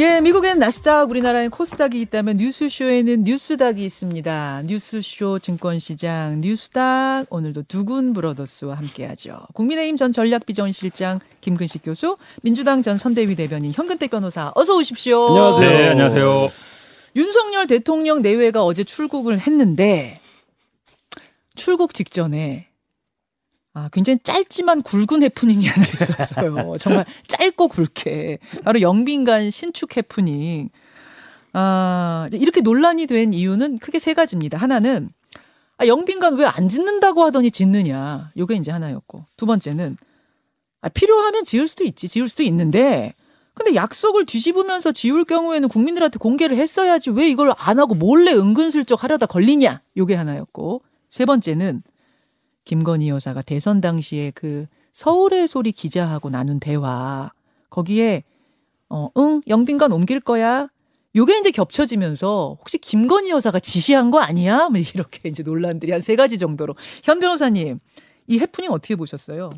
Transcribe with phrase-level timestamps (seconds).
[0.00, 4.62] 예, 미국엔 나스닥, 우리나라엔 코스닥이 있다면 뉴스쇼에는 뉴스닥이 있습니다.
[4.64, 9.40] 뉴스쇼 증권시장 뉴스닥 오늘도 두군 브러더스와 함께하죠.
[9.52, 15.26] 국민의힘 전 전략비전실장 김근식 교수, 민주당 전 선대위 대변인 현근택 변호사 어서 오십시오.
[15.28, 15.68] 안녕하세요.
[15.68, 16.48] 네, 안녕하세요.
[17.16, 20.18] 윤석열 대통령 내외가 어제 출국을 했는데
[21.56, 22.69] 출국 직전에
[23.72, 26.76] 아, 굉장히 짧지만 굵은 해프닝이 하나 있었어요.
[26.78, 28.38] 정말 짧고 굵게.
[28.64, 30.68] 바로 영빈관 신축 해프닝.
[31.52, 34.58] 아, 이렇게 논란이 된 이유는 크게 세 가지입니다.
[34.58, 35.10] 하나는
[35.78, 38.32] 아, 영빈관 왜 안 짓는다고 하더니 짓느냐.
[38.36, 39.24] 요게 이제 하나였고.
[39.36, 39.96] 두 번째는
[40.82, 42.08] 아, 필요하면 지을 수도 있지.
[42.08, 43.14] 지을 수도 있는데
[43.54, 49.26] 근데 약속을 뒤집으면서 지울 경우에는 국민들한테 공개를 했어야지 왜 이걸 안 하고 몰래 은근슬쩍 하려다
[49.26, 49.80] 걸리냐.
[49.96, 50.82] 요게 하나였고.
[51.08, 51.82] 세 번째는
[52.70, 57.32] 김건희 여사가 대선 당시에 그 서울의 소리 기자하고 나눈 대화
[57.68, 58.22] 거기에
[58.88, 60.68] 어, 응, 영빈관 옮길 거야.
[61.16, 64.68] 요게 이제 겹쳐지면서 혹시 김건희 여사가 지시한 거 아니야?
[64.68, 66.76] 뭐 이렇게 이제 논란들이 한 세 가지 정도로.
[67.02, 67.80] 현 변호사님,
[68.28, 69.50] 이 해프닝 어떻게 보셨어요?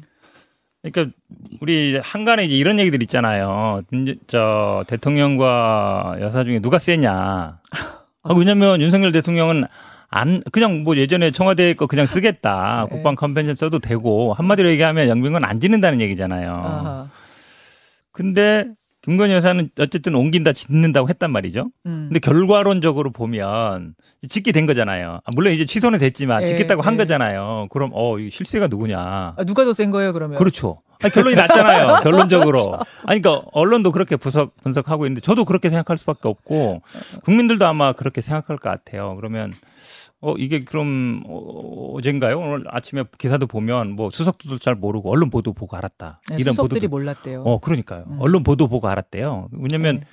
[0.80, 1.14] 그러니까
[1.60, 3.82] 우리 한간에 이제 이런 얘기들 있잖아요.
[4.26, 7.60] 저 대통령과 여사 중에 누가 세냐.
[8.24, 9.64] 아, 왜냐면 윤석열 대통령은
[10.14, 12.94] 안 그냥 뭐 예전에 청와대 거 그냥 쓰겠다 네.
[12.94, 16.50] 국방 컨벤션 써도 되고 한마디로 얘기하면 영빈관 안 짓는다는 얘기잖아요.
[16.52, 17.08] 아하.
[18.12, 18.66] 근데
[19.00, 21.70] 김건희 여사는 어쨌든 옮긴다 짓는다고 했단 말이죠.
[21.86, 22.08] 음.
[22.08, 23.94] 근데 결과론적으로 보면
[24.28, 25.18] 짓게 된 거잖아요.
[25.24, 26.98] 아, 물론 이제 취소는 됐지만 예, 짓겠다고 한 예.
[26.98, 27.66] 거잖아요.
[27.70, 28.98] 그럼 어, 이 실세가 누구냐?
[29.36, 30.38] 아, 누가 더 센 거예요, 그러면?
[30.38, 30.82] 그렇죠.
[31.02, 32.00] 아니, 결론이 났잖아요.
[32.04, 32.70] 결론적으로.
[32.70, 32.78] 그렇죠.
[33.04, 36.82] 아니, 그러니까 언론도 그렇게 분석, 분석하고 있는데 저도 그렇게 생각할 수밖에 없고
[37.24, 39.16] 국민들도 아마 그렇게 생각할 것 같아요.
[39.16, 39.52] 그러면
[40.20, 42.38] 어, 이게 그럼 어, 어젠가요?
[42.38, 46.20] 오늘 아침에 기사도 보면 뭐 수석들도 잘 모르고 언론 보도 보고 알았다.
[46.30, 47.42] 네, 이런 수석들이 보도도 몰랐대요.
[47.42, 48.04] 어, 그러니까요.
[48.06, 48.16] 음.
[48.20, 49.48] 언론 보도 보고 알았대요.
[49.52, 50.06] 왜냐면 네.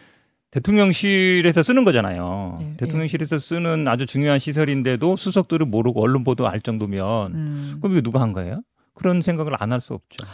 [0.51, 2.55] 대통령실에서 쓰는 거잖아요.
[2.59, 7.77] 네, 대통령실에서 쓰는 아주 중요한 시설인데도 수석들을 모르고 언론 보도 알 정도면 음.
[7.79, 8.61] 그럼 이거 누가 한 거예요?
[8.95, 10.25] 그런 생각을 안 할 수 없죠.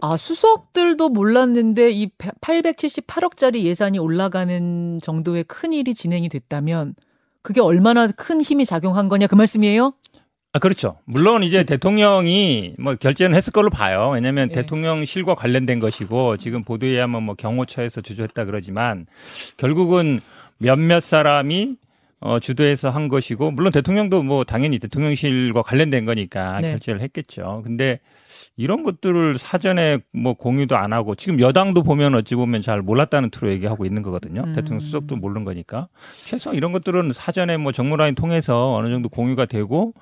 [0.00, 6.94] 아, 수석들도 몰랐는데 이 878억짜리 예산이 올라가는 정도의 큰 일이 진행이 됐다면
[7.42, 9.92] 그게 얼마나 큰 힘이 작용한 거냐 그 말씀이에요?
[10.54, 10.98] 아, 그렇죠.
[11.04, 14.10] 물론 이제 대통령이 뭐 결재는 했을 걸로 봐요.
[14.14, 14.54] 왜냐하면 예.
[14.54, 19.06] 대통령실과 관련된 것이고 지금 보도에 의하면 뭐 경호처에서 주도했다 그러지만
[19.56, 20.20] 결국은
[20.58, 21.76] 몇몇 사람이
[22.20, 26.70] 어, 주도해서 한 것이고 물론 대통령도 뭐 당연히 대통령실과 관련된 거니까 네.
[26.70, 27.62] 결재를 했겠죠.
[27.64, 27.98] 근데
[28.56, 33.50] 이런 것들을 사전에 뭐 공유도 안 하고 지금 여당도 보면 어찌 보면 잘 몰랐다는 투로
[33.50, 34.44] 얘기하고 있는 거거든요.
[34.46, 34.54] 음.
[34.54, 35.88] 대통령 수석도 모르는 거니까
[36.24, 39.92] 최소한 이런 것들은 사전에 뭐 정무라인 통해서 어느 정도 공유가 되고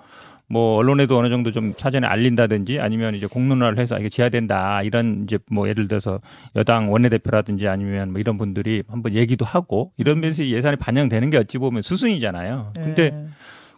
[0.49, 5.39] 뭐 언론에도 어느 정도 좀 사전에 알린다든지 아니면 이제 공론화를 해서 이게 지어야된다 이런 이제
[5.51, 6.21] 뭐 예를 들어서
[6.57, 11.81] 여당 원내대표라든지 아니면 뭐 이런 분들이 한번 얘기도 하고 이러면서 예산이 반영되는 게 어찌 보면
[11.81, 12.69] 수순이잖아요.
[12.75, 13.27] 근데 네.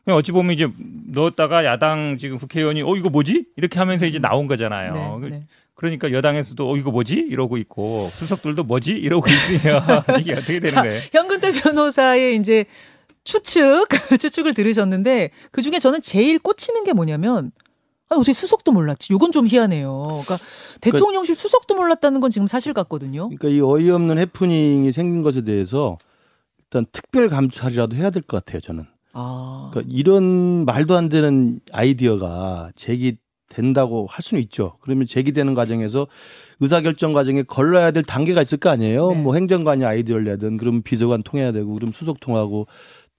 [0.05, 0.69] 그냥 어찌 보면 이제
[1.09, 5.19] 넣었다가 야당 지금 국회의원이 어 이거 뭐지 이렇게 하면서 이제 나온 거잖아요.
[5.23, 5.47] 네, 네.
[5.75, 9.83] 그러니까 여당에서도 어 이거 뭐지 이러고 있고 수석들도 뭐지 이러고 있으면
[10.21, 11.01] 이게 어떻게 되는 자, 거예요?
[11.13, 12.67] 현근태 변호사의 이제
[13.25, 13.89] 추측,
[14.21, 17.51] 추측을 들으셨는데 그 중에 저는 제일 꽂히는 게 뭐냐면
[18.11, 19.11] 아, 어떻게 수석도 몰랐지?
[19.15, 20.03] 요건 좀 희한해요.
[20.07, 20.39] 그러니까
[20.83, 23.31] 대통령실 수석도 몰랐다는 건 지금 사실 같거든요.
[23.31, 25.97] 그러니까 이 어이없는 해프닝이 생긴 것에 대해서
[26.59, 28.61] 일단 특별 감찰이라도 해야 될 것 같아요.
[28.61, 28.85] 저는.
[29.15, 29.71] 아.
[29.73, 33.17] 그러니까 이런 말도 안 되는 아이디어가 제기
[33.49, 34.77] 된다고 할 수는 있죠.
[34.81, 36.07] 그러면 제기되는 과정에서
[36.61, 39.13] 의사결정 과정에 걸러야 될 단계가 있을 거 아니에요.
[39.13, 39.23] 네.
[39.23, 42.67] 뭐 행정관이 아이디어를 내든 그럼 비서관 통해야 되고 그럼 수석 통하고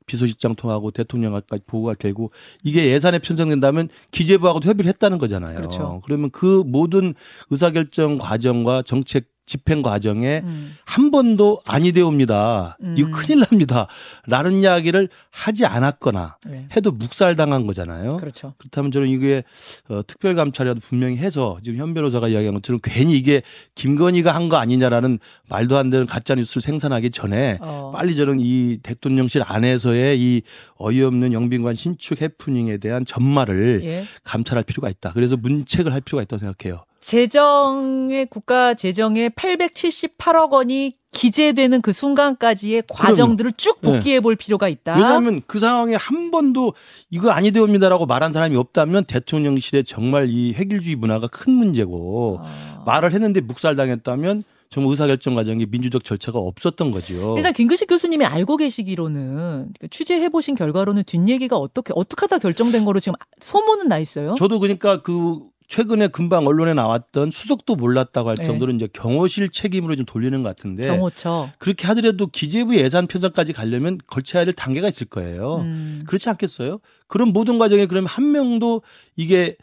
[0.05, 2.31] 비서실장 통하고 대통령까지 보고가 되고
[2.63, 5.55] 이게 예산에 편성된다면 기재부하고도 협의를 했다는 거잖아요.
[5.55, 6.01] 그렇죠.
[6.05, 7.15] 그러면 그 모든
[7.49, 10.75] 의사결정 과정과 정책 집행 과정에 음.
[10.85, 12.77] 한 번도 아니 되옵니다.
[12.81, 12.95] 음.
[12.97, 13.87] 이거 큰일 납니다.
[14.25, 16.67] 라는 이야기를 하지 않았거나 네.
[16.75, 18.17] 해도 묵살당한 거잖아요.
[18.17, 18.53] 그렇죠.
[18.57, 19.43] 그렇다면 저는 이게
[19.89, 23.41] 어, 특별감찰이라도 분명히 해서 지금 현 변호사가 이야기한 것처럼 괜히 이게
[23.75, 25.17] 김건희가 한 거 아니냐라는
[25.49, 27.91] 말도 안 되는 가짜 뉴스를 생산하기 전에 어.
[27.95, 30.41] 빨리 저는 이 대통령실 안에서의 이
[30.77, 34.05] 어이없는 영빈관 신축 해프닝에 대한 전말을 예.
[34.23, 35.13] 감찰할 필요가 있다.
[35.13, 36.85] 그래서 문책을 할 필요가 있다고 생각해요.
[37.05, 44.95] 재정의 국가 재정에 878억 원이 기재되는 그 순간까지의 과정들을 쭉 복귀해 볼 필요가 있다.
[44.95, 46.73] 왜냐하면 그 상황에 한 번도
[47.11, 52.83] 이거 아니 되옵니다라고 말한 사람이 없다면 대통령실에 정말 이 획일주의 문화가 큰 문제고 아.
[52.87, 57.35] 말을 했는데 묵살당했다면 정말 의사결정 과정에 민주적 절차가 없었던 거죠.
[57.37, 63.15] 일단 김근식 교수님이 알고 계시기로는 취재해 보신 결과로는 뒷얘기가 어떻게 어떻게 하다 결정된 거로 지금
[63.41, 64.33] 소문은 나 있어요.
[64.39, 68.43] 저도 그러니까 그 최근에 금방 언론에 나왔던 수석도 몰랐다고 할 네.
[68.43, 71.49] 정도로 이제 경호실 책임으로 좀 돌리는 것 같은데 경호처.
[71.57, 75.57] 그렇게 하더라도 기재부 예산 편성까지 가려면 걸쳐야 될 단계가 있을 거예요.
[75.57, 76.03] 음.
[76.07, 76.79] 그렇지 않겠어요?
[77.07, 78.83] 그런 모든 과정에 그러면 한 명도
[79.15, 79.55] 이게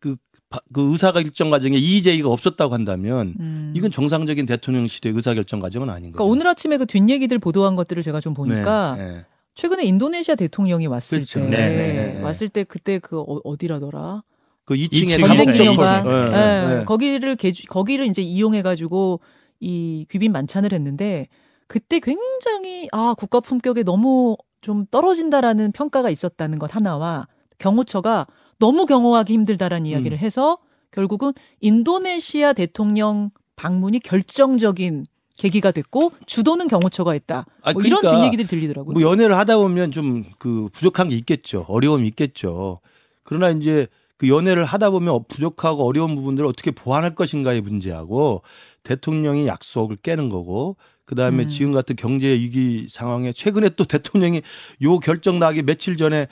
[0.00, 0.16] 그,
[0.48, 3.72] 바- 그 의사 결정 과정에 이의 제의가 없었다고 한다면 음.
[3.76, 6.18] 이건 정상적인 대통령실의 의사 결정 과정은 아닌 거죠.
[6.18, 9.24] 그러니까 오늘 아침에 그 뒷얘기들 보도한 것들을 제가 좀 보니까 네, 네.
[9.54, 11.40] 최근에 인도네시아 대통령이 왔을 그렇죠.
[11.40, 12.22] 때 네, 네, 네.
[12.22, 14.22] 왔을 때 그때 그 어, 어디라더라?
[14.72, 16.04] 그 2층에 이층 전쟁기념관.
[16.04, 16.84] 네, 예, 네, 네.
[16.84, 19.20] 거기를 개주, 거기를 이제 이용해 가지고
[19.60, 21.28] 이 귀빈 만찬을 했는데
[21.66, 27.26] 그때 굉장히 아 국가 품격에 너무 좀 떨어진다라는 평가가 있었다는 것 하나와
[27.58, 28.26] 경호처가
[28.58, 30.18] 너무 경호하기 힘들다라는 이야기를 음.
[30.18, 30.58] 해서
[30.90, 37.46] 결국은 인도네시아 대통령 방문이 결정적인 계기가 됐고 주도는 경호처가 했다.
[37.62, 38.92] 아, 뭐 이런 그러니까 뒷얘기들이 들리더라고요.
[38.92, 41.64] 뭐 연애를 하다 보면 좀 그 부족한 게 있겠죠.
[41.68, 42.80] 어려움이 있겠죠.
[43.22, 43.86] 그러나 이제
[44.22, 48.42] 그 연애를 하다 보면 부족하고 어려운 부분들을 어떻게 보완할 것인가의 문제하고
[48.84, 50.76] 대통령이 약속을 깨는 거고
[51.06, 51.48] 그다음에 음.
[51.48, 54.42] 지금 같은 경제 위기 상황에 최근에 또 대통령이
[54.82, 56.28] 요 결정 나기 며칠 전에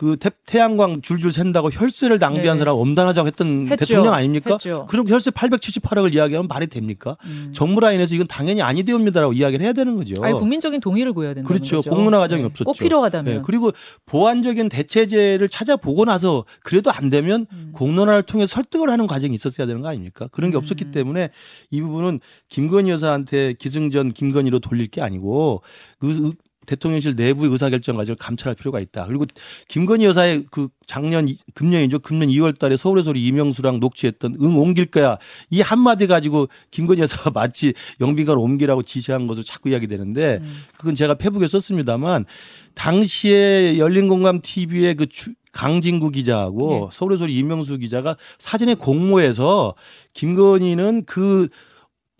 [0.00, 2.58] 그 태, 태양광 줄줄 샌다고 혈세를 낭비한 네.
[2.60, 3.84] 사람 엄단하자고 했던 했죠.
[3.84, 4.52] 대통령 아닙니까?
[4.52, 4.86] 했죠.
[4.88, 7.18] 그럼 혈세 878억을 이야기하면 말이 됩니까?
[7.26, 7.50] 음.
[7.54, 10.14] 정부 라인에서 이건 당연히 아니되옵니다라고 이야기를 해야 되는 거죠.
[10.24, 11.76] 아니 국민적인 동의를 구해야 된다는 그렇죠.
[11.76, 11.90] 거죠.
[11.90, 12.64] 공론화 과정이 없었죠.
[12.64, 13.34] 꼭 필요하다면.
[13.34, 13.72] 네, 그리고
[14.06, 17.72] 보완적인 대체제를 찾아보고 나서 그래도 안 되면 음.
[17.74, 20.28] 공론화를 통해 설득을 하는 과정이 있었어야 되는 거 아닙니까?
[20.32, 20.60] 그런 게 음.
[20.60, 21.28] 없었기 때문에
[21.70, 25.60] 이 부분은 김건희 여사한테 기승전 김건희로 돌릴 게 아니고
[25.98, 26.32] 그 의-
[26.66, 29.06] 대통령실 내부의 의사결정 과정을 감찰할 필요가 있다.
[29.06, 29.26] 그리고
[29.68, 32.00] 김건희 여사의 그 작년 이- 금년이죠.
[32.00, 35.18] 금년 2월 달에 서울의 소리 이명수랑 녹취했던 응 옮길 거야.
[35.50, 40.58] 이 한마디 가지고 김건희 여사가 마치 영빈관을 옮기라고 지시한 것을 자꾸 이야기 되는데 음.
[40.76, 42.24] 그건 제가 페북에 썼습니다만
[42.74, 46.96] 당시에 열린공감 TV의 그 주- 강진구 기자하고 네.
[46.96, 49.74] 서울의 소리 이명수 기자가 사전에 공모해서
[50.14, 51.48] 김건희는 그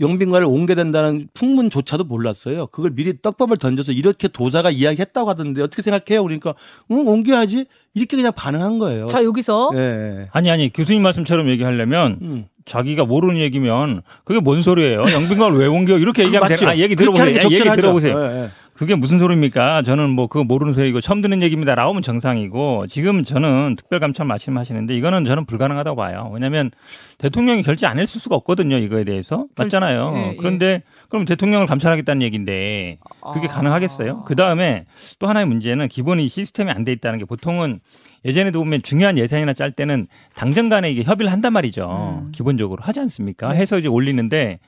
[0.00, 2.66] 영빈관을 옮게 된다는 풍문조차도 몰랐어요.
[2.68, 6.22] 그걸 미리 떡밥을 던져서 이렇게 도사가 이야기했다고 하던데 어떻게 생각해요?
[6.22, 6.54] 그러니까
[6.90, 9.06] 응 옮겨야지 이렇게 그냥 반응한 거예요.
[9.06, 10.28] 자 여기서 예.
[10.32, 12.46] 아니 아니 교수님 말씀처럼 얘기하려면 음.
[12.64, 15.00] 자기가 모르는 얘기면 그게 뭔 소리예요?
[15.12, 15.98] 영빈관을 왜 옮겨?
[15.98, 16.60] 이렇게 얘기하면 맞죠?
[16.60, 16.72] 되나?
[16.72, 17.26] 아, 얘기 들어보세요.
[17.26, 17.76] 게 얘기.
[17.76, 18.18] 들어보세요.
[18.18, 18.50] 예, 예.
[18.80, 19.82] 그게 무슨 소리입니까?
[19.82, 21.74] 저는 뭐 그거 모르는 소리고 처음 듣는 얘기입니다.
[21.74, 26.30] 나오면 정상이고 지금 저는 특별감찰 말씀하시는데 이거는 저는 불가능하다고 봐요.
[26.32, 26.70] 왜냐하면
[27.18, 28.78] 대통령이 결재 안 했을 수가 없거든요.
[28.78, 30.12] 이거에 대해서 맞잖아요.
[30.16, 30.36] 예, 예.
[30.36, 32.96] 그런데 그럼 대통령을 감찰하겠다는 얘기인데
[33.34, 33.50] 그게 아.
[33.50, 34.24] 가능하겠어요?
[34.24, 34.86] 그 다음에
[35.18, 37.80] 또 하나의 문제는 기본 이 시스템이 안 돼 있다는 게 보통은
[38.24, 42.22] 예전에도 보면 중요한 예산이나 짤 때는 당정 간에 이게 협의를 한단 말이죠.
[42.24, 42.32] 음.
[42.32, 43.50] 기본적으로 하지 않습니까?
[43.50, 43.58] 네.
[43.58, 44.58] 해서 이제 올리는데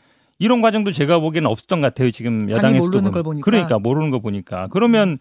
[0.43, 2.11] 이런 과정도 제가 보기에는 없었던 것 같아요.
[2.11, 3.13] 지금 당연히 여당에서도 모르는.
[3.13, 3.45] 걸 보니까.
[3.45, 5.19] 그러니까 모르는 거 보니까 그러면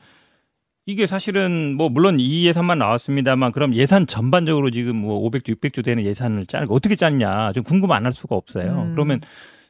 [0.88, 6.04] 이게 사실은 뭐 물론 이 예산만 나왔습니다만 그럼 예산 전반적으로 지금 뭐 500조 600조 되는
[6.04, 8.84] 예산을 짜는 거 어떻게 짰냐 좀 궁금 안 할 수가 없어요.
[8.88, 8.94] 음.
[8.96, 9.22] 그러면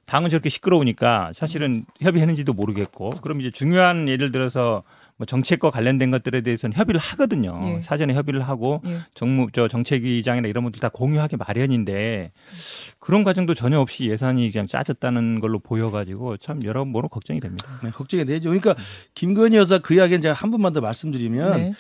[0.06, 4.84] 당은 저렇게 시끄러우니까 사실은 협의했는지도 모르겠고 그럼 이제 중요한 예를 들어서
[5.22, 7.62] 뭐 정책과 관련된 것들에 대해서는 협의를 하거든요.
[7.66, 7.82] 예.
[7.84, 9.02] 사전에 협의를 하고 예.
[9.14, 12.32] 정무 저 정책위장이나 이런 분들 다 공유하기 마련인데
[12.98, 17.68] 그런 과정도 전혀 없이 예산이 그냥 짜졌다는 걸로 보여가지고 참 여러모로 걱정이 됩니다.
[17.84, 18.50] 네, 걱정이 되죠.
[18.50, 18.76] 그러니까
[19.14, 21.74] 김건희 여사 그 이야기는 제가 한 번만 더 말씀드리면 네.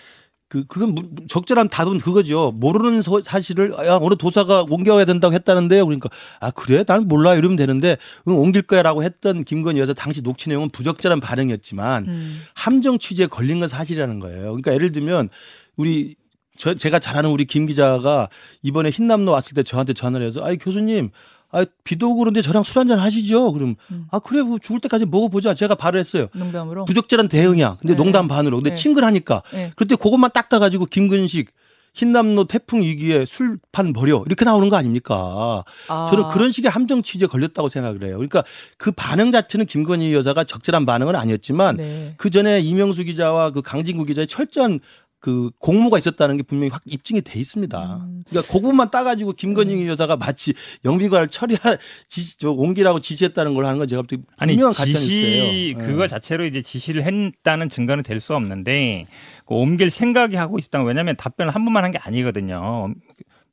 [0.51, 2.51] 그 그건 무- 적절한 답은 그거죠.
[2.53, 5.85] 모르는 서- 사실을 야 어느 도사가 옮겨야 된다고 했다는데요.
[5.85, 6.09] 그러니까
[6.41, 6.83] 아 그래?
[6.83, 7.95] 난 몰라 이러면 되는데
[8.27, 12.41] 응 옮길 거야라고 했던 김건희 여사 당시 녹취 내용은 부적절한 반응이었지만 음.
[12.53, 14.41] 함정 취지에 걸린 건 사실이라는 거예요.
[14.41, 15.29] 그러니까 예를 들면
[15.77, 16.15] 우리
[16.57, 18.27] 저 제가 잘 아는 우리 김 기자가
[18.61, 21.11] 이번에 흰남노 왔을 때 저한테 전화를 해서 아이 교수님
[21.51, 23.51] 아 비도 오고 그런데 저랑 술 한잔 하시죠.
[23.53, 24.07] 그럼 음.
[24.11, 25.53] 아 그래 뭐 죽을 때까지 먹어보자.
[25.53, 26.27] 제가 바로 했어요.
[26.33, 26.85] 농담으로.
[26.85, 27.77] 부적절한 대응이야.
[27.81, 27.97] 근데 네.
[27.97, 28.57] 농담 반으로.
[28.57, 28.75] 근데 네.
[28.75, 29.43] 친근하니까.
[29.53, 29.71] 네.
[29.75, 31.51] 그때 그것만 딱 따가지고 김근식
[31.93, 35.63] 흰남노 태풍 위기에 술판 버려 이렇게 나오는 거 아닙니까?
[35.89, 36.07] 아.
[36.09, 38.13] 저는 그런 식의 함정 취지에 걸렸다고 생각을 해요.
[38.15, 38.43] 그러니까
[38.77, 42.13] 그 반응 자체는 김건희 여사가 적절한 반응은 아니었지만 네.
[42.17, 44.79] 그 전에 이명수 기자와 그 강진구 기자의 철저한
[45.21, 47.77] 그 공모가 있었다는 게 분명히 확 입증이 돼 있습니다.
[48.03, 48.23] 음.
[48.27, 51.77] 그러니까 그 부분만 따가지고 김건희 여사가 마치 영비관을 처리할
[52.09, 55.77] 지시, 저 옮기라고 지시했다는 걸 하는 건 제가 볼때 아니 분명한 가짜 지시 뉴스예요.
[55.77, 59.05] 그거 자체로 이제 지시를 했다는 증거는 될 수 없는데
[59.45, 62.93] 그 옮길 생각이 하고 있다는 왜냐하면 답변을 한 번만 한 게 아니거든요.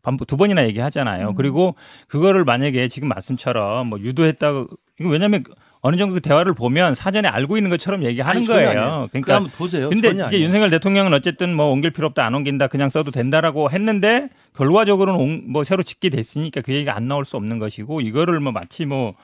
[0.02, 1.30] 반복 두 번이나 얘기하잖아요.
[1.30, 1.34] 음.
[1.34, 1.75] 그리고
[2.06, 4.68] 그거를 만약에 지금 말씀처럼 뭐 유도했다고
[5.00, 5.44] 이거 왜냐하면
[5.80, 9.08] 어느 정도 그 대화를 보면 사전에 알고 있는 것처럼 얘기하는 아니, 거예요.
[9.12, 9.88] 그러니까 한번 보세요.
[9.90, 10.44] 근데 이제 아니에요.
[10.44, 15.42] 윤석열 대통령은 어쨌든 뭐 옮길 필요 없다 안 옮긴다 그냥 써도 된다라고 했는데 결과적으로는 옹-
[15.47, 19.14] 뭐 새로 짓게 됐으니까 그 얘기가 안 나올 수 없는 것이고 이거를 뭐 마치 뭐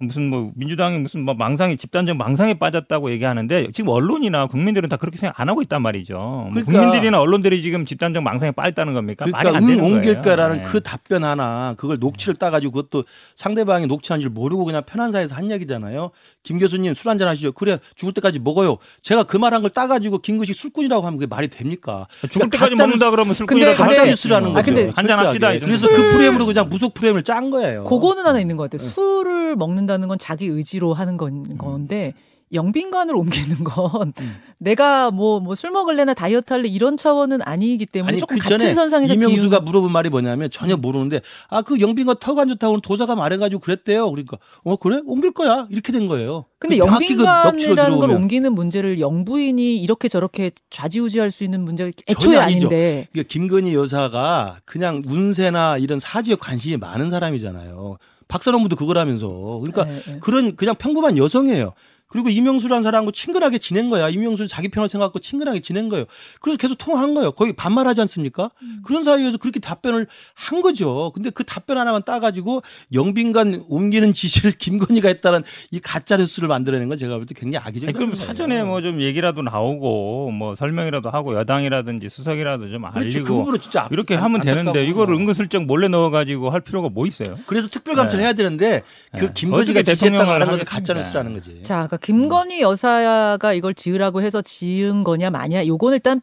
[0.00, 5.16] 무슨 뭐 민주당이 무슨 뭐 망상이 집단적 망상에 빠졌다고 얘기하는데 지금 언론이나 국민들은 다 그렇게
[5.16, 6.14] 생각 안 하고 있단 말이죠.
[6.18, 9.24] 뭐 그러니까- 국민들이나 언론들이 지금 집단적 망상에 빠졌다는 겁니까?
[9.24, 9.94] 그러니까 말이 안응 되는 거예요.
[9.96, 10.62] 옮길까라는 네.
[10.64, 13.04] 그 답변 하나 그걸 녹취를 따가지고 그것도
[13.36, 16.10] 상대방이 녹취한 줄 모르고 그냥 편한 사이에서 한 얘기잖아요.
[16.42, 17.52] 김 교수님 술 한잔 하시죠.
[17.52, 18.78] 그래 죽을 때까지 먹어요.
[19.02, 22.08] 제가 그 말한 걸 따가지고 김구식 술꾼이라고 하면 그게 말이 됩니까?
[22.28, 24.92] 죽을 그러니까 때까지 가짜 먹는다 그러면 술꾼이라고 가짜 뉴스라는 아, 거죠.
[24.96, 25.52] 한잔 합시다.
[25.52, 27.84] 그래서 술- 그 프레임으로 그냥 무속 프레임을 짠 거예요.
[27.84, 28.88] 그거는 하나 있는 것 같아요.
[28.88, 32.14] 술을 먹는다 는 건 자기 의지로 하는 건, 건데
[32.52, 34.36] 영빈관을 옮기는 건 음.
[34.58, 38.74] 내가 뭐 뭐 술 먹을래나 다이어트 할래 이런 차원은 아니기 때문에 아니 조금 그 같은
[38.74, 43.60] 선상에서 이명수가 비운- 물어본 말이 뭐냐면 전혀 모르는데 아 그 영빈관 턱안 좋다고 도사가 말해가지고
[43.60, 44.08] 그랬대요.
[44.10, 46.44] 그러니까 어 그래 옮길 거야 이렇게 된 거예요.
[46.58, 48.10] 근데 그그 영빈관이라는 걸.
[48.10, 52.36] 옮기는 문제를 영부인이 이렇게 저렇게 좌지우지할 수 있는 문제가 애초에.
[52.36, 57.96] 아닌데 이게 김건희 여사가 그냥 운세나 이런 사주에 관심이 많은 사람이잖아요.
[58.34, 59.28] 박선홍부도 그거라면서.
[59.62, 60.18] 그러니까 예, 예.
[60.18, 61.72] 그런 그냥 평범한 여성이에요.
[62.14, 64.08] 그리고 이명수라는 사람하고 친근하게 지낸 거야.
[64.08, 66.04] 이명수는 자기 편을 생각하고 친근하게 지낸 거예요.
[66.40, 67.32] 그래서 계속 통화한 거예요.
[67.32, 68.52] 거의 반말하지 않습니까?
[68.62, 68.82] 음.
[68.84, 71.10] 그런 사이에서 그렇게 답변을 한 거죠.
[71.12, 75.42] 근데 그 답변 하나만 따가지고 영빈관 옮기는 지시를 김건희가 했다는
[75.72, 78.24] 이 가짜 뉴스를 만들어낸 건 제가 볼 때 굉장히 악의적인 그럼 거예요.
[78.26, 82.98] 사전에 뭐 좀 얘기라도 나오고 뭐 설명이라도 하고 여당이라든지 수석이라도 좀 그렇죠.
[82.98, 84.86] 알리고 그 부분은 진짜 이렇게 안- 하면 되는데.
[84.86, 87.38] 이거를 은근슬쩍 몰래 넣어가지고 할 필요가 뭐 있어요?
[87.46, 88.24] 그래서 특별감찰 네.
[88.26, 88.82] 해야 되는데
[89.18, 89.30] 그 네.
[89.34, 90.70] 김건희가 대통령을 하는 것은 하겠습니까?
[90.70, 91.62] 가짜 뉴스라는 거지.
[91.62, 96.20] 자, 그러니까 김건희 여사가 이걸 지으라고 해서 지은 거냐 마냐 요건 일단.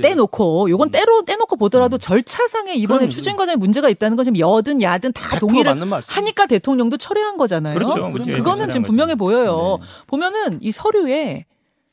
[0.00, 0.90] 떼놓고 요건 음.
[0.90, 5.70] 떼로 떼놓고 보더라도 절차상에 이번에 추진 과정에 문제가 있다는 건 지금 여든 야든 다100% 동의를
[5.72, 6.14] 맞는 말씀.
[6.14, 7.74] 하니까 대통령도 철회한 거잖아요.
[7.74, 7.94] 그렇죠.
[7.94, 8.32] 그럼 그렇죠.
[8.32, 8.88] 그거는 지금 거죠.
[8.90, 9.78] 분명해 보여요.
[9.80, 9.86] 네.
[10.06, 11.44] 보면은 이 서류에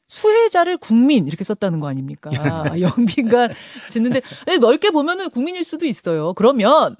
[0.07, 2.29] 수혜자를 국민 이렇게 썼다는 거 아닙니까?
[2.79, 3.53] 영빈관
[3.89, 4.21] 짓는데
[4.61, 6.33] 넓게 보면은 국민일 수도 있어요.
[6.33, 6.95] 그러면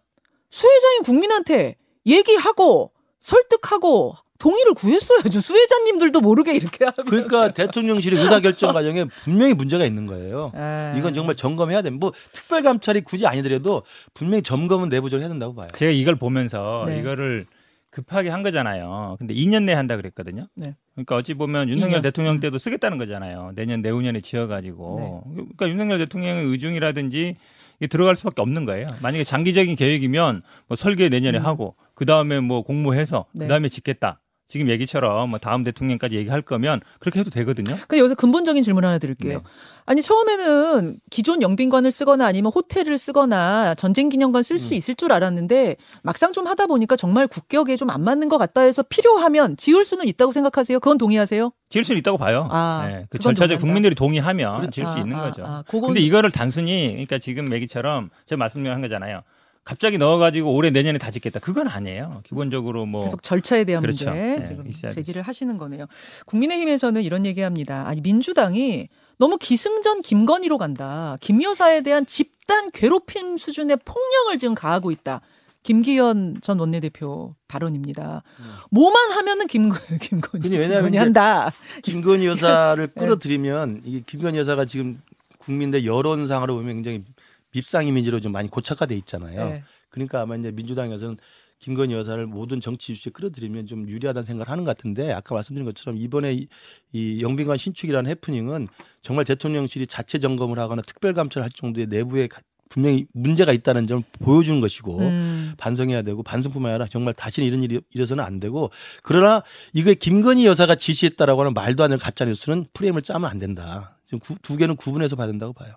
[0.52, 5.42] 수혜자인 국민한테 얘기하고 설득하고 동의를 구했어야죠.
[5.42, 6.96] 수혜자님들도 모르게 이렇게 하면.
[7.06, 10.52] 그러니까 대통령실의 의사결정 과정에 분명히 문제가 있는 거예요.
[10.56, 10.96] 아.
[10.98, 12.06] 이건 정말 점검해야 됩니다.
[12.06, 15.68] 뭐 특별감찰이 굳이 아니더라도 분명히 점검은 내부적으로 해야 된다고 봐요.
[15.76, 17.00] 제가 이걸 보면서 네.
[17.00, 17.46] 이거를
[17.92, 19.16] 급하게 한 거잖아요.
[19.20, 20.48] 근데 2년 내에 한다 그랬거든요.
[20.56, 20.76] 네.
[20.94, 22.04] 그러니까 어찌 보면 윤석열 2년.
[22.04, 23.52] 대통령 때도 쓰겠다는 거잖아요.
[23.56, 25.24] 내년 내후년에 지어가지고.
[25.34, 27.36] 그러니까 윤석열 대통령의 의중이라든지
[27.80, 28.88] 이게 들어갈 수밖에 없는 거예요.
[29.02, 31.46] 만약에 장기적인 계획이면 뭐 설계 내년에 음.
[31.46, 33.46] 하고 그 다음에 뭐 공모해서 네.
[33.46, 34.22] 그 다음에 짓겠다.
[34.50, 37.78] 지금 얘기처럼 뭐 다음 대통령까지 얘기할 거면 그렇게 해도 되거든요.
[37.88, 39.38] 근데 여기서 근본적인 질문 하나 드릴게요.
[39.38, 39.44] 네.
[39.86, 44.76] 아니 처음에는 기존 영빈관을 쓰거나 아니면 호텔을 쓰거나 전쟁 기념관 쓸수 음.
[44.76, 48.84] 있을 줄 알았는데 막상 좀 하다 보니까 정말 국격에 좀 안 맞는 것 같다 해서
[48.84, 50.80] 필요하면 지을 수는 있다고 생각하세요?
[50.80, 51.52] 그건 동의하세요?
[51.70, 52.48] 지을 수는 있다고 봐요.
[52.52, 53.60] 아, 네, 그 절차적.
[53.60, 55.44] 국민들이 동의하면 지을 아, 수 있는 아, 거죠.
[55.46, 59.22] 아, 그건 근데 이거를 단순히 그러니까 지금 얘기처럼 제가 말씀한 거잖아요.
[59.64, 61.40] 갑자기 넣어가지고 올해 내년에 다 짓겠다.
[61.40, 62.22] 그건 아니에요.
[62.24, 64.10] 기본적으로 뭐 계속 절차에 대한 그렇죠.
[64.10, 65.86] 문제 네, 지금 제기를 하시는 거네요.
[66.26, 67.88] 국민의힘에서는 이런 얘기합니다.
[67.88, 68.90] 아니 민주당이
[69.20, 71.18] 너무 기승전 김건희로 간다.
[71.20, 75.22] 김 여사에 대한 집단 괴롭힘 수준의 폭력을 지금 가하고 있다.
[75.62, 78.24] 김기현 전 원내대표 발언입니다.
[78.72, 79.70] 뭐만 하면은 김
[80.02, 81.52] 김건희, 김건희 이제 한다.
[81.84, 83.00] 김건희 여사를 네.
[83.00, 85.02] 끌어들이면 이게 김건희 여사가 지금
[85.38, 87.04] 국민들 여론상으로 보면 굉장히
[87.52, 89.50] 밉상 이미지로 좀 많이 고착화돼 있잖아요.
[89.50, 89.64] 네.
[89.90, 91.18] 그러니까 아마 이제 민주당에서는
[91.60, 95.98] 김건희 여사를 모든 정치 이슈에 끌어들이면 좀 유리하다는 생각을 하는 것 같은데 아까 말씀드린 것처럼
[95.98, 96.48] 이번에 이,
[96.94, 98.68] 이 영빈관 신축이라는 해프닝은
[99.02, 104.62] 정말 대통령실이 자체 점검을 하거나 특별 감찰할 정도의 내부에 가- 분명히 문제가 있다는 점을 보여주는
[104.62, 105.54] 것이고 음.
[105.58, 108.70] 반성해야 되고 반성뿐만 아니라 정말 다시는 이런 일이 일어서는 안 되고
[109.02, 113.98] 그러나 이게 김건희 여사가 지시했다라고 하는 말도 안 되는 가짜 뉴스는 프레임을 짜면 안 된다.
[114.06, 115.74] 지금 구- 두 개는 구분해서 봐야 된다고 봐요.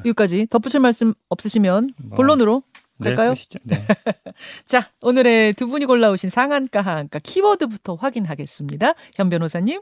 [0.00, 2.62] 자 여기까지 덧붙일 말씀 없으시면 뭐, 본론으로
[2.98, 3.30] 네, 갈까요?
[3.30, 3.58] 그러시죠.
[3.62, 3.82] 네.
[4.66, 8.94] 자 오늘의 두 분이 골라오신 상한가 하한가 키워드부터 확인하겠습니다.
[9.16, 9.80] 현 변호사님.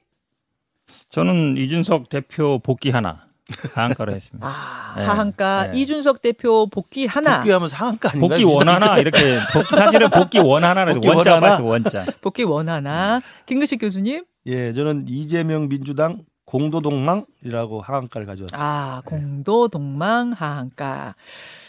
[1.11, 3.27] 저는 이준석 대표 복귀 하나
[3.75, 4.47] 하한가로 했습니다.
[4.47, 5.05] 아, 네.
[5.05, 5.79] 하한가 네.
[5.81, 8.29] 이준석 대표 복귀 하나 복귀하면 상한가 아닌가요?
[8.29, 11.49] 복귀 원 하나 이렇게 복귀, 사실은 복귀 원 하나를 복귀 원 원자 하나?
[11.51, 12.07] 봤어 원자.
[12.21, 18.59] 복귀 원 하나 김근식 교수님 예, 저는 이재명 민주당 공도동망이라고 하한가를 가져왔습니다.
[18.59, 21.15] 아 공도 동망 하한가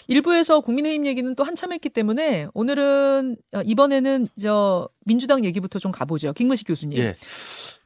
[0.08, 6.32] 일부에서 국민의힘 얘기는 또 한참 했기 때문에 오늘은 어, 이번에는 저 민주당 얘기부터 좀 가보죠
[6.32, 7.16] 김근식 교수님 예.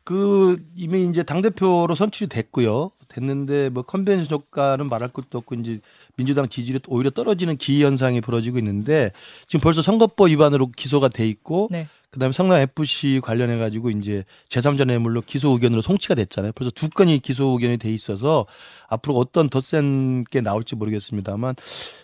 [0.04, 2.92] 그 이미 이제 당 대표로 선출이 됐고요.
[3.08, 5.80] 됐는데 뭐 컨벤션 효과는 말할 것도 없고 이제
[6.16, 9.12] 민주당 지지율이 오히려 떨어지는 기희 현상이 벌어지고 있는데
[9.48, 11.88] 지금 벌써 선거법 위반으로 기소가 돼 있고 네.
[12.14, 16.52] 그다음에 성남 FC 관련해 가지고 이제 제3자 뇌물로 기소 의견으로 송치가 됐잖아요.
[16.54, 18.46] 벌써 두 건이 기소 의견이 돼 있어서
[18.88, 21.56] 앞으로 어떤 더 센 게 나올지 모르겠습니다만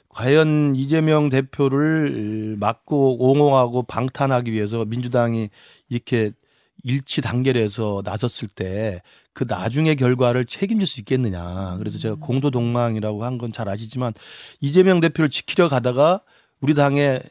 [0.09, 5.49] 과연 이재명 대표를 막고 옹호하고 방탄하기 위해서 민주당이
[5.89, 6.31] 이렇게
[6.83, 9.01] 일치 단결해서 나섰을 때
[9.33, 11.77] 그 나중의 결과를 책임질 수 있겠느냐.
[11.77, 12.19] 그래서 제가 음.
[12.19, 14.13] 공도 동망이라고 한 건 잘 아시지만
[14.59, 16.21] 이재명 대표를 지키려 가다가
[16.59, 17.23] 우리 당의 아니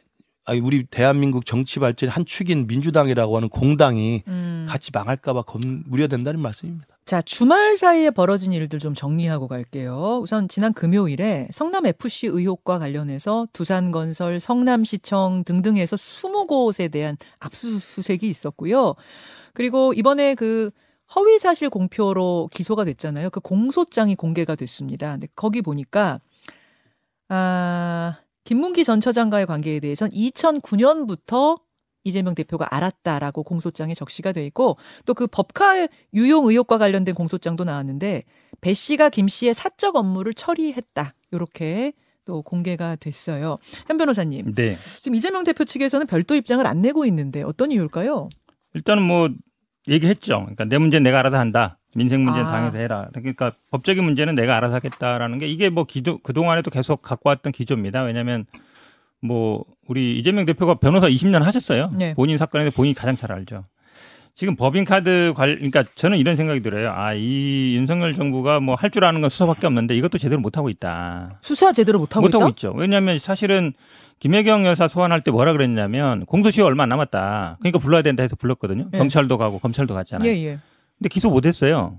[0.57, 4.65] 우리 대한민국 정치 발전의 한 축인 민주당이라고 하는 공당이 음.
[4.67, 6.87] 같이 망할까봐 검 우려된다는 말씀입니다.
[7.05, 10.19] 자, 주말 사이에 벌어진 일들 좀 정리하고 갈게요.
[10.21, 18.93] 우선 지난 금요일에 성남 FC 의혹과 관련해서 두산건설, 성남시청 등등에서 20곳에 대한 압수수색이 있었고요.
[19.53, 20.69] 그리고 이번에 그
[21.15, 23.31] 허위 사실 공표로 기소가 됐잖아요.
[23.31, 25.11] 그 공소장이 공개가 됐습니다.
[25.11, 26.19] 근데 거기 보니까
[27.29, 28.17] 아,
[28.49, 31.61] 김문기 전 처장과의 관계에 대해서는 2009년부터
[32.03, 38.23] 이재명 대표가 알았다라고 공소장에 적시가 돼 있고 또 그 법카 유용 의혹과 관련된 공소장도 나왔는데
[38.59, 41.13] 배 씨가 김 씨의 사적 업무를 처리했다.
[41.31, 41.93] 요렇게
[42.25, 43.59] 또 공개가 됐어요.
[43.87, 44.75] 현 변호사님, 네.
[44.99, 48.29] 지금 이재명 대표 측에서는 별도 입장을 안 내고 있는데 어떤 이유일까요?
[48.73, 49.29] 일단은 뭐
[49.87, 50.39] 얘기했죠.
[50.39, 51.78] 그러니까 내 문제는 내가 알아서 한다.
[51.95, 52.51] 민생 문제는 아.
[52.51, 53.07] 당에서 해라.
[53.13, 58.03] 그러니까 법적인 문제는 내가 알아서 하겠다라는 게 이게 뭐 기도 그동안에도 계속 갖고 왔던 기조입니다.
[58.03, 58.45] 왜냐하면
[59.21, 61.91] 뭐 우리 이재명 대표가 변호사 20년 하셨어요.
[61.97, 62.13] 네.
[62.13, 63.65] 본인 사건에서 본인이 가장 잘 알죠.
[64.35, 66.93] 지금 법인카드 관, 그러니까 저는 이런 생각이 들어요.
[66.93, 70.69] 아, 이 윤석열 정부가 뭐 할 줄 아는 건 수사밖에 없는데 이것도 제대로 못 하고
[70.69, 71.39] 있다.
[71.41, 72.49] 수사 제대로 못 하고 못 하고 있다?
[72.51, 72.71] 있죠.
[72.73, 73.73] 왜냐하면 사실은
[74.19, 77.57] 김혜경 여사 소환할 때 뭐라 그랬냐면 공소시효 얼마 안 남았다.
[77.59, 78.87] 그러니까 불러야 된다 해서 불렀거든요.
[78.91, 78.97] 네.
[78.99, 80.29] 경찰도 가고 검찰도 갔잖아요.
[80.29, 80.59] 예, 예.
[80.99, 81.97] 근데 기소 못했어요.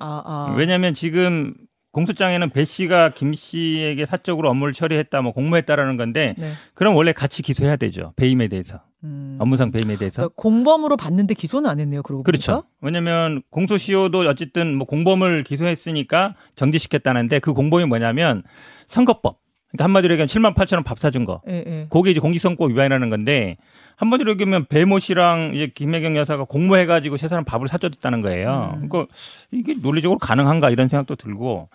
[0.00, 0.54] 아, 아.
[0.56, 1.54] 왜냐하면 지금
[1.92, 6.52] 공소장에는 배 씨가 김 씨에게 사적으로 업무를 처리했다, 뭐 공모했다라는 건데 네.
[6.74, 8.12] 그럼 원래 같이 기소해야 되죠.
[8.16, 9.36] 배임에 대해서 음.
[9.40, 10.16] 업무상 배임에 대해서.
[10.16, 12.02] 그러니까 공범으로 봤는데 기소는 안 했네요.
[12.02, 12.64] 그러고 그렇죠.
[12.80, 18.42] 왜냐하면 공소시효도 어쨌든 뭐 공범을 기소했으니까 정지시켰다는데 그 공범이 뭐냐면
[18.86, 19.38] 선거법.
[19.70, 21.40] 그러니까 한마디로 얘기하면 7만 8천 원 밥 사준 거.
[21.48, 21.86] 예, 예.
[21.90, 23.56] 그게 이제 공직선거법 위반이라는 건데
[23.96, 28.78] 한마디로 얘기하면 배모 씨랑 이제 김혜경 여사가 공모해가지고 세 사람 밥을 사줬다는 거예요.
[28.82, 28.88] 음.
[28.88, 29.14] 그러니까
[29.52, 31.68] 이게 논리적으로 가능한가 이런 생각도 들고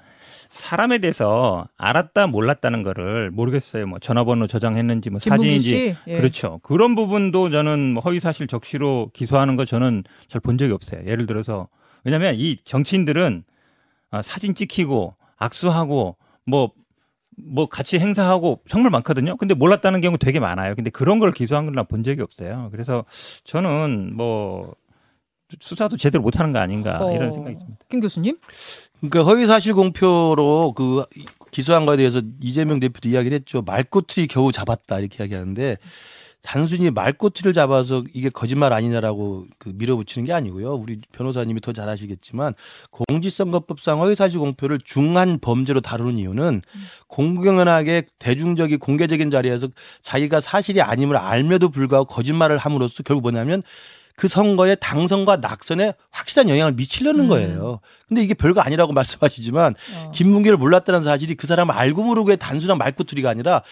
[0.50, 3.88] 사람에 대해서 알았다 몰랐다는 거를 모르겠어요.
[3.88, 5.96] 뭐 전화번호 저장했는지 뭐 사진인지 씨.
[6.08, 6.18] 예.
[6.18, 6.60] 그렇죠.
[6.64, 11.02] 그런 부분도 저는 뭐 허위 사실 적시로 기소하는 거 저는 잘 본 적이 없어요.
[11.08, 11.68] 예를 들어서
[12.04, 13.44] 왜냐하면 이 정치인들은
[14.12, 16.72] 아, 사진 찍히고 악수하고 뭐
[17.38, 19.38] 뭐 같이 행사하고 정말 많거든요.
[19.38, 20.76] 근데 몰랐다는 경우 되게 많아요.
[20.76, 22.70] 근데 그런 걸 기소한 건본 적이 없어요.
[22.72, 23.06] 그래서
[23.44, 24.76] 저는 뭐
[25.60, 27.14] 수사도 제대로 못하는 거 아닌가 어.
[27.14, 27.86] 이런 생각이 듭니다.
[27.90, 28.38] 김 교수님?
[29.00, 31.06] 그러니까 허위 사실 공표로 그
[31.52, 33.62] 기소한 거에 대해서 이재명 대표도 이야기를 했죠.
[33.62, 35.78] 말꼬투리 겨우 잡았다 이렇게 이야기하는데
[36.46, 40.76] 단순히 말꼬투리를 잡아서 이게 거짓말 아니냐라고 그 밀어붙이는 게 아니고요.
[40.76, 42.54] 우리 변호사님이 더 잘 아시겠지만
[42.92, 46.62] 공직선거법상 허위사실 공표를 중한 범죄로 다루는 이유는
[47.08, 49.68] 공공연하게 대중적인 공개적인 자리에서
[50.02, 53.62] 자기가 사실이 아님을 알며도 불구하고 거짓말을 함으로써 결국 뭐냐면
[54.16, 57.28] 그 선거의 당선과 낙선에 확실한 영향을 미치려는 음.
[57.28, 57.82] 거예요.
[58.08, 60.12] 근데 이게 별거 아니라고 말씀하시지만 어.
[60.14, 63.64] 김문기를 몰랐다는 사실이 그 사람을 알고 모르고의 단순한 말꼬투리가 아니라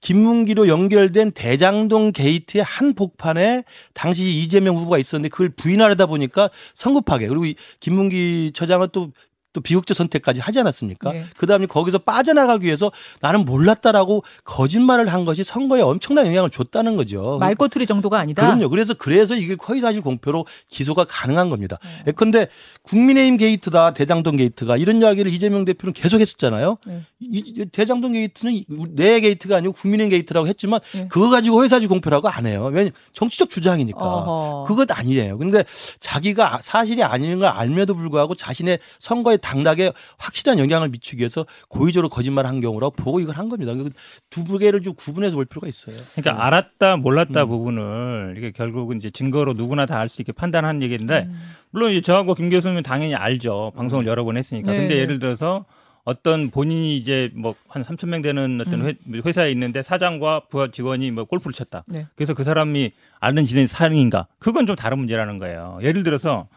[0.00, 7.28] 김문기로 연결된 대장동 게이트의 한 복판에 당시 이재명 후보가 있었는데 그걸 부인하려다 보니까 성급하게.
[7.28, 9.12] 그리고 이 김문기 처장은 또
[9.52, 11.12] 또 비극적 선택까지 하지 않았습니까?
[11.12, 11.24] 네.
[11.36, 17.38] 그다음에 거기서 빠져나가기 위해서 나는 몰랐다라고 거짓말을 한 것이 선거에 엄청난 영향을 줬다는 거죠.
[17.40, 18.42] 말꼬투리 정도가 아니다.
[18.46, 18.68] 그럼요.
[18.68, 21.78] 그래서 그래서 이게 허위 사실 공표로 기소가 가능한 겁니다.
[21.82, 22.04] 네.
[22.08, 22.46] 예컨대
[22.82, 26.78] 국민의힘 게이트다 대장동 게이트가 이런 이야기를 이재명 대표는 계속 했었잖아요.
[26.86, 27.02] 네.
[27.18, 31.08] 이- 이 대장동 게이트는 내 게이트가 아니고 국민의힘 게이트라고 했지만 네.
[31.08, 32.70] 그거 가지고 허위 사실 공표라고 안 해요.
[32.72, 33.98] 왜냐 정치적 주장이니까.
[34.00, 34.64] 어허.
[34.68, 35.38] 그것 아니에요.
[35.38, 35.64] 근데
[35.98, 42.08] 자기가 아- 사실이 아닌 걸 알면서도 불구하고 자신의 선거에 당락에 확실한 영향을 미치기 위해서 고의적으로
[42.08, 43.72] 거짓말한 경우라고 보고 이걸 한 겁니다.
[43.74, 45.96] 그두 개를 좀 구분해서 볼 필요가 있어요.
[46.14, 47.48] 그러니까 알았다 몰랐다 음.
[47.48, 51.40] 부분을 이게 결국은 이제 증거로 누구나 다 알 수 있게 판단하는 얘기인데 음.
[51.70, 53.72] 물론 이제 저하고 김 교수님은 당연히 알죠.
[53.76, 54.72] 방송을 여러 번 했으니까.
[54.72, 54.78] 네.
[54.78, 55.64] 근데 예를 들어서
[56.04, 61.10] 어떤 본인이 이제 뭐 한 3천 명 되는 어떤 회, 회사에 있는데 사장과 부하 직원이
[61.12, 61.84] 뭐 골프를 쳤다.
[61.86, 62.06] 네.
[62.16, 64.26] 그래서 그 사람이 아는 지낸 사람인가?
[64.40, 65.78] 그건 좀 다른 문제라는 거예요.
[65.82, 66.48] 예를 들어서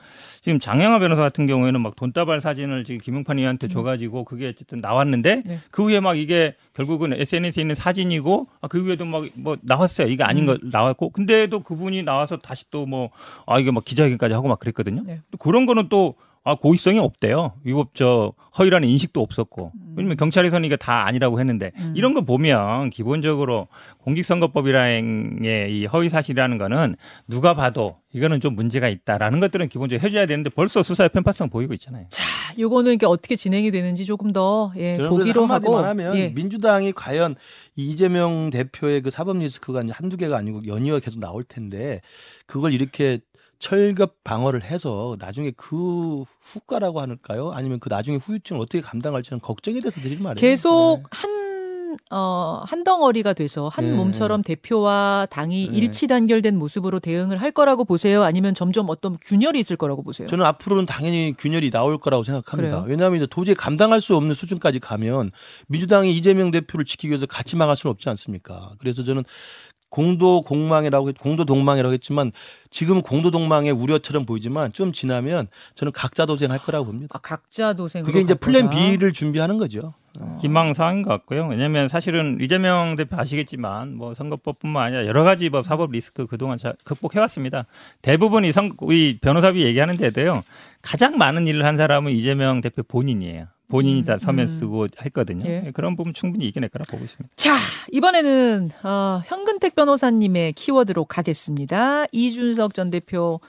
[0.41, 5.43] 지금 장영하 변호사 같은 경우에는 막 돈다발 사진을 지금 김용판 의원한테 줘가지고 그게 어쨌든 나왔는데
[5.45, 5.60] 네.
[5.71, 10.08] 그 후에 막 이게 결국은 SNS에 있는 사진이고 아, 그 후에도 막 뭐 나왔어요.
[10.08, 10.47] 이게 아닌 음.
[10.47, 13.12] 거 나왔고 근데도 그분이 나와서 다시 또 뭐
[13.45, 15.03] 아 이게 막 기자회견까지 하고 막 그랬거든요.
[15.06, 15.19] 네.
[15.32, 17.53] 또 그런 거는 또 아 고의성이 없대요.
[17.65, 21.93] 이거 저 허위라는 인식도 없었고 왜냐면 경찰에서는 이게 다 아니라고 했는데 음.
[21.95, 23.67] 이런 거 보면 기본적으로
[23.99, 26.95] 공직선거법이라는 이 허위 사실이라는 거는
[27.29, 32.08] 누가 봐도 이거는 좀 문제가 있다라는 것들은 기본적으로 해줘야 되는데 벌써 수사의 편파성 보이고 있잖아요.
[32.10, 32.23] 자,
[32.60, 36.29] 요거는 이게 어떻게 진행이 되는지 조금 더 예, 보기로 하고 하면 예.
[36.29, 37.36] 민주당이 과연
[37.75, 42.01] 이 이재명 대표의 그 사법 리스크가 한두 개가 아니고 연이어 계속 나올 텐데
[42.45, 43.19] 그걸 이렇게
[43.59, 47.51] 철갑 방어를 해서 나중에 그 후과라고 할까요?
[47.51, 50.41] 아니면 그 나중에 후유증을 어떻게 감당할지는 걱정이 돼서 드리는 말이에요.
[50.41, 51.03] 계속 네.
[51.11, 51.43] 한
[52.11, 53.93] 어, 한 덩어리가 돼서 한 네.
[53.93, 55.77] 몸처럼 대표와 당이 네.
[55.77, 58.23] 일치 단결된 모습으로 대응을 할 거라고 보세요?
[58.23, 60.27] 아니면 점점 어떤 균열이 있을 거라고 보세요?
[60.27, 62.81] 저는 앞으로는 당연히 균열이 나올 거라고 생각합니다.
[62.81, 62.85] 그래요?
[62.89, 65.31] 왜냐하면 이제 도저히 감당할 수 없는 수준까지 가면
[65.67, 68.71] 민주당이 이재명 대표를 지키기 위해서 같이 망할 수는 없지 않습니까?
[68.79, 69.23] 그래서 저는
[69.93, 72.32] 공도 공망이라고 했- 공도 동망이라고 했지만
[72.71, 77.12] 지금 공도 동망의 우려처럼 보이지만 좀 지나면 저는 각자 도생할 거라고 봅니다.
[77.15, 78.75] 아, 각자 도생으로 그게 이제 갈 플랜 거다.
[78.75, 79.93] B를 준비하는 거죠.
[80.41, 81.45] 희망사항인 것 같고요.
[81.47, 86.73] 왜냐하면 사실은 이재명 대표 아시겠지만 뭐 선거법뿐만 아니라 여러 가지 뭐 사법 리스크 그동안 잘
[86.84, 87.65] 극복해왔습니다.
[88.01, 90.41] 대부분 이, 선, 이 변호사비 얘기하는 데도요.
[90.82, 93.45] 가장 많은 일을 한 사람은 이재명 대표 본인이에요.
[93.73, 94.47] 본인이 다 음, 서면 음.
[94.47, 95.49] 쓰고 했거든요.
[95.49, 95.71] 예.
[95.73, 97.33] 그런 부분 충분히 이겨낼 거라 보고 있습니다.
[97.36, 97.57] 자,
[97.91, 102.05] 이번에는 어, 현근택 변호사님의 키워드로 가겠습니다.
[102.12, 103.39] 이준석 전 대표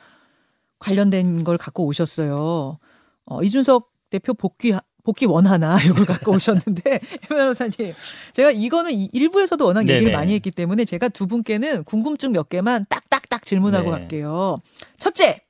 [0.79, 2.79] 관련된 걸 갖고 오셨어요.
[3.27, 7.93] 어, 이준석 대표 복귀 복귀 원하나 이걸 갖고 오셨는데 현 변호사님
[8.33, 10.13] 제가 이거는 이- 일부에서도 워낙 얘기를 네네.
[10.17, 13.99] 많이 했기 때문에 제가 두 분께는 궁금증 몇 개만 딱딱딱 질문하고 네.
[13.99, 14.59] 갈게요.
[14.99, 15.43] 첫째,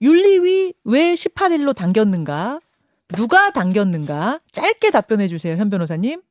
[0.00, 2.60] 윤리위 왜 18일로 당겼는가?
[3.08, 4.40] 누가 당겼는가?
[4.52, 6.22] 짧게 답변해 주세요, 현 변호사님.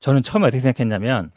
[0.00, 1.30] 저는 처음에 어떻게 생각했냐면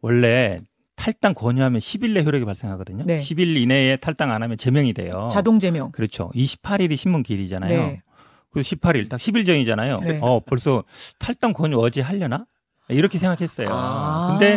[0.00, 0.58] 원래
[0.96, 3.04] 탈당 권유하면 10일 내 효력이 발생하거든요.
[3.04, 3.18] 네.
[3.18, 5.28] 10일 이내에 탈당 안 하면 제명이 돼요.
[5.30, 5.92] 자동 제명.
[5.92, 6.30] 그렇죠.
[6.34, 7.70] 28일이 신문 기일이잖아요.
[7.70, 8.02] 네.
[8.50, 9.98] 그리고 18일 딱 10일 전이잖아요.
[10.00, 10.18] 네.
[10.22, 10.84] 어 벌써
[11.18, 12.46] 탈당 권유 어제 하려나?
[12.88, 13.68] 이렇게 생각했어요.
[13.70, 14.28] 아.
[14.38, 14.56] 근데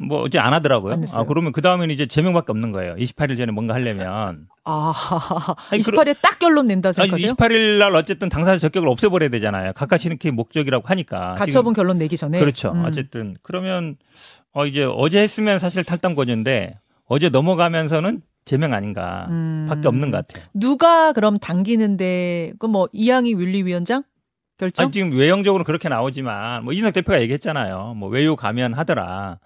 [0.00, 0.94] 뭐 어제 안 하더라고요.
[0.94, 1.04] 안.
[1.12, 2.94] 아 그러면 그 다음에는 이제 제명밖에 없는 거예요.
[2.96, 4.46] 28일 전에 뭔가 하려면.
[4.64, 4.92] 아,
[5.70, 7.32] 아니, 28일에 딱 결론 낸다 생각하세요?
[7.34, 9.72] 28일 날 어쨌든 당사자 적격을 없애버려야 되잖아요.
[10.18, 11.34] 게 목적이라고 하니까.
[11.34, 12.38] 가처분 결론 내기 전에.
[12.38, 12.72] 그렇죠.
[12.72, 12.84] 음.
[12.84, 13.96] 어쨌든 그러면
[14.52, 19.26] 어 이제 어제 했으면 사실 탈당 권유인데 어제 넘어가면서는 제명 아닌가.
[19.30, 19.66] 음.
[19.68, 20.46] 밖에 없는 것 같아요.
[20.54, 24.04] 누가 그럼 당기는데 그뭐 이양희 윤리위원장
[24.58, 24.84] 결정?
[24.84, 27.94] 아니, 지금 외형적으로 그렇게 나오지만 뭐 이준석 대표가 얘기했잖아요.
[27.96, 29.38] 뭐 외유 가면 하더라.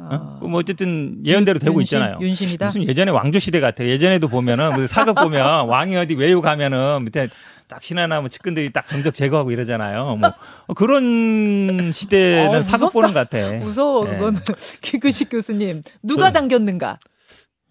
[0.00, 0.38] 어?
[0.42, 1.98] 뭐 어쨌든 예언대로 되고 윤심?
[1.98, 2.18] 있잖아요.
[2.20, 2.66] 윤심이다.
[2.66, 3.88] 무슨 예전에 왕조 시대 같아요.
[3.88, 7.28] 예전에도 보면은 사극 보면 왕이 어디 외유 가면은 밑에
[7.66, 10.16] 딱 신하나 뭐 측근들이 딱 정적 제거하고 이러잖아요.
[10.16, 10.32] 뭐
[10.76, 12.92] 그런 시대는 어, 사극.
[12.92, 13.52] 보는 것 같아.
[13.54, 14.12] 무서워 네.
[14.16, 14.40] 그거는
[14.80, 16.98] 기근식 교수님 누가 당겼는가?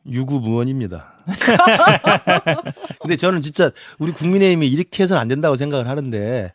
[0.09, 1.13] 유구무원입니다.
[3.01, 6.53] 근데 저는 진짜 우리 국민의힘이 이렇게 해서는 안 된다고 생각을 하는데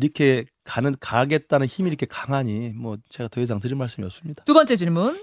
[0.00, 4.44] 이렇게 가는 가겠다는 힘이 이렇게 강하니 뭐 제가 더 이상 드릴 말씀이 없습니다.
[4.44, 5.18] 두 번째 질문.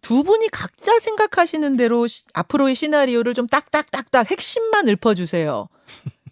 [0.00, 5.68] 두 분이 각자 생각하시는 대로 시- 앞으로의 시나리오를 좀 딱딱딱딱 핵심만 읊어 주세요.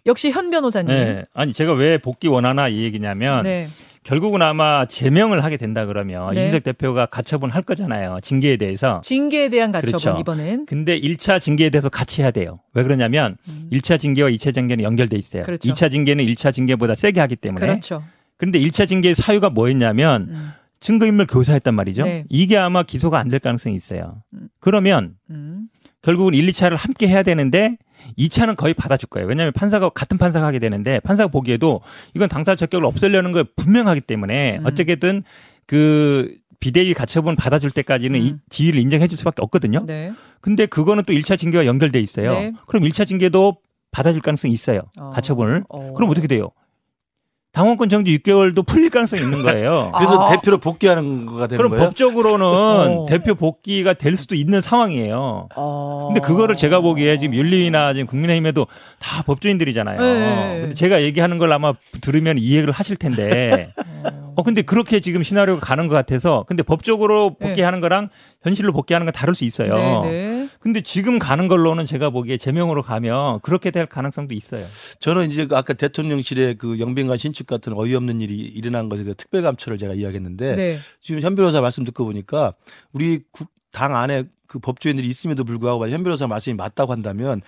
[0.05, 0.87] 역시 현 변호사님.
[0.89, 1.25] 네.
[1.33, 3.67] 아니 제가 왜 복귀 원하나 이 얘기냐면 네.
[4.03, 6.41] 결국은 아마 제명을 하게 된다 그러면 네.
[6.49, 8.19] 이준석 대표가 가처분 할 거잖아요.
[8.21, 8.99] 징계에 대해서.
[9.03, 10.19] 징계에 대한 가처분 그렇죠.
[10.19, 10.65] 이번엔.
[10.65, 12.59] 근데 1차 징계에 대해서 같이 해야 돼요.
[12.73, 13.69] 왜 그러냐면 음.
[13.71, 15.43] 1차 징계와 2차 징계는 연결돼 있어요.
[15.43, 15.67] 그렇죠.
[15.69, 17.65] 2차 징계는 1차 징계보다 세게 하기 때문에.
[17.65, 18.03] 그렇죠.
[18.43, 20.49] 근데 1차 징계의 사유가 뭐였냐면 음.
[20.81, 22.03] 증거인멸 교사했단 말이죠.
[22.03, 22.25] 네.
[22.29, 24.21] 이게 아마 기소가 안 될 가능성이 있어요.
[24.33, 24.49] 음.
[24.59, 25.67] 그러면 음.
[26.01, 27.77] 결국은 1, 2차를 함께 해야 되는데
[28.17, 29.27] 2차는 거의 받아줄 거예요.
[29.29, 31.79] 왜냐하면 판사가 같은 판사가 하게 되는데 판사가 보기에도
[32.15, 34.65] 이건 당사 적격을 없애려는 거 분명하기 때문에 음.
[34.65, 35.23] 어쨌든
[35.65, 38.39] 그 비대위 가처분 받아줄 때까지는 이 음.
[38.49, 39.85] 지위를 인정해 줄 수밖에 없거든요.
[39.85, 40.11] 네.
[40.41, 42.31] 근데 그거는 또 1차 징계와 연결돼 있어요.
[42.33, 42.51] 네.
[42.67, 43.57] 그럼 1차 징계도
[43.91, 44.81] 받아줄 가능성이 있어요.
[44.97, 45.11] 어.
[45.11, 45.63] 가처분을.
[45.69, 45.93] 어.
[45.93, 46.49] 그럼 어떻게 돼요?
[47.53, 49.91] 당원권 정지 6개월도 풀릴 가능성이 있는 거예요.
[49.95, 50.31] 그래서 아.
[50.31, 51.85] 대표로 복귀하는 거가 되는 그럼 거예요?
[51.85, 53.05] 법적으로는 어.
[53.07, 55.49] 대표 복귀가 될 수도 있는 상황이에요.
[55.55, 56.07] 어.
[56.07, 58.65] 근데 그거를 제가 보기에 지금 윤리위나 지금 국민의힘에도
[58.99, 60.01] 다 법조인들이잖아요.
[60.01, 60.57] 네.
[60.61, 63.71] 근데 제가 얘기하는 걸 아마 들으면 이해를 하실 텐데.
[64.35, 67.49] 어 근데 그렇게 지금 시나리오가 가는 것 같아서 근데 법적으로 네.
[67.49, 68.09] 복귀하는 거랑
[68.41, 69.75] 현실로 복귀하는 건 다를 수 있어요.
[69.75, 70.42] 네, 네.
[70.63, 74.63] 근데 지금 가는 걸로는 제가 보기에 제명으로 가면 그렇게 될 가능성도 있어요.
[74.99, 79.77] 저는 이제 그 아까 대통령실의 그 영빈관 신축 같은 어이없는 일이 일어난 것에 대해 특별감찰을
[79.77, 80.79] 제가 이야기했는데 네.
[81.01, 82.53] 지금 현 변호사 말씀 듣고 보니까
[82.93, 87.41] 우리 국- 당 안에 그 법조인들이 있음에도 불구하고 현 변호사 말씀이 맞다고 한다면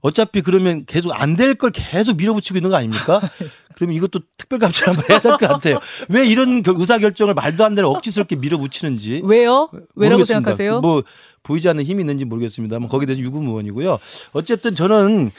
[0.00, 3.20] 어차피 그러면 계속 안 될 걸 계속 밀어붙이고 있는 거 아닙니까?
[3.74, 5.78] 그러면 이것도 특별감찰 한번 해야 될 것 같아요.
[6.08, 9.68] 왜 이런 그 의사결정을 말도 안 되는 억지스럽게 밀어붙이는지 왜요?
[9.72, 10.24] 왜라고 모르겠습니다.
[10.26, 10.80] 생각하세요?
[10.80, 11.02] 뭐
[11.42, 13.98] 보이지 않는 힘이 있는지 모르겠습니다만 거기에 대해서 유구무원이고요.
[14.32, 15.32] 어쨌든 저는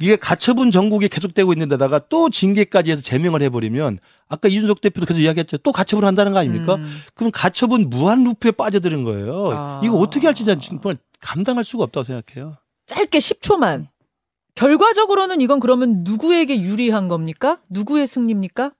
[0.00, 5.20] 이게 가처분 전국에 계속되고 있는 데다가 또 징계까지 해서 제명을 해버리면 아까 이준석 대표도 계속
[5.20, 5.58] 이야기했죠.
[5.58, 6.76] 또 가처분 한다는 거 아닙니까?
[6.76, 7.00] 음.
[7.14, 9.46] 그럼 가처분 무한 루프에 빠져드는 거예요.
[9.50, 9.80] 아.
[9.84, 12.56] 이거 어떻게 할지 난 정말 감당할 수가 없다고 생각해요.
[12.86, 13.88] 짧게 10초만.
[14.54, 17.60] 결과적으로는 이건 그러면 누구에게 유리한 겁니까?
[17.70, 18.72] 누구의 승리입니까?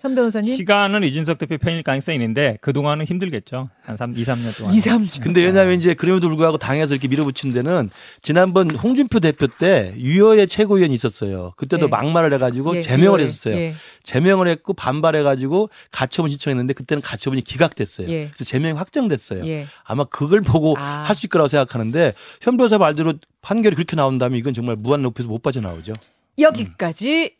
[0.00, 0.56] 현 변호사님?
[0.56, 3.68] 시간은 이준석 대표 편일 가능성이 있는데 그동안은 힘들겠죠.
[3.82, 4.74] 한 3, 2, 3년 동안.
[4.74, 5.22] 2, 3년.
[5.22, 7.90] 근데 왜냐하면 이제 그럼에도 불구하고 당에서 이렇게 밀어붙인 데는
[8.22, 11.52] 지난번 홍준표 대표 때 유여의 최고위원이 있었어요.
[11.56, 11.88] 그때도 예.
[11.90, 13.56] 막말을 해가지고 예, 제명을 예, 했었어요.
[13.56, 13.74] 예.
[14.02, 18.08] 제명을 했고 반발해가지고 가처분 신청했는데 그때는 가처분이 기각됐어요.
[18.08, 18.28] 예.
[18.28, 19.46] 그래서 제명이 확정됐어요.
[19.46, 19.66] 예.
[19.84, 21.02] 아마 그걸 보고 아.
[21.04, 25.42] 할수 있을 거라고 생각하는데 현 변호사 말대로 판결이 그렇게 나온다면 이건 정말 무한 높이에서 못
[25.42, 25.92] 빠져나오죠.
[26.38, 27.39] 여기까지